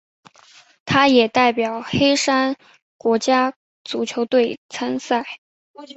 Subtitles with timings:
[0.83, 2.55] 他也代表黑山
[2.97, 3.53] 国家
[3.83, 5.23] 足球队参赛。